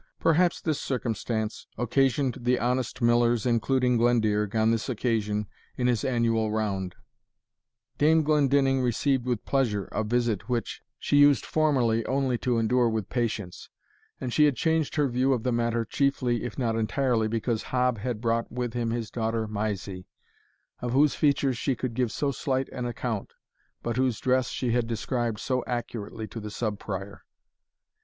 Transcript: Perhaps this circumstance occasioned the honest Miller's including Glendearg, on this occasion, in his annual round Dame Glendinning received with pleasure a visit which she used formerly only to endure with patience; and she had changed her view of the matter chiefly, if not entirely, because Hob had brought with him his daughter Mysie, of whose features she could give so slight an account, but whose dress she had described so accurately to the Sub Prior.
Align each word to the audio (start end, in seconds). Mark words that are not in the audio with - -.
Perhaps 0.19 0.61
this 0.61 0.81
circumstance 0.81 1.67
occasioned 1.77 2.39
the 2.41 2.57
honest 2.57 3.03
Miller's 3.03 3.45
including 3.45 3.99
Glendearg, 3.99 4.55
on 4.55 4.71
this 4.71 4.89
occasion, 4.89 5.45
in 5.77 5.85
his 5.85 6.03
annual 6.03 6.49
round 6.51 6.95
Dame 7.99 8.23
Glendinning 8.23 8.81
received 8.81 9.27
with 9.27 9.45
pleasure 9.45 9.85
a 9.91 10.03
visit 10.03 10.49
which 10.49 10.81
she 10.97 11.17
used 11.17 11.45
formerly 11.45 12.03
only 12.07 12.35
to 12.39 12.57
endure 12.57 12.89
with 12.89 13.09
patience; 13.11 13.69
and 14.19 14.33
she 14.33 14.45
had 14.45 14.55
changed 14.55 14.95
her 14.95 15.07
view 15.07 15.33
of 15.33 15.43
the 15.43 15.51
matter 15.51 15.85
chiefly, 15.85 16.45
if 16.45 16.57
not 16.57 16.75
entirely, 16.75 17.27
because 17.27 17.61
Hob 17.61 17.99
had 17.99 18.19
brought 18.21 18.51
with 18.51 18.73
him 18.73 18.89
his 18.89 19.11
daughter 19.11 19.47
Mysie, 19.47 20.07
of 20.79 20.93
whose 20.93 21.13
features 21.13 21.59
she 21.59 21.75
could 21.75 21.93
give 21.93 22.11
so 22.11 22.31
slight 22.31 22.67
an 22.69 22.85
account, 22.87 23.33
but 23.83 23.97
whose 23.97 24.19
dress 24.19 24.47
she 24.49 24.71
had 24.71 24.87
described 24.87 25.39
so 25.39 25.63
accurately 25.67 26.27
to 26.29 26.39
the 26.39 26.49
Sub 26.49 26.79
Prior. 26.79 27.23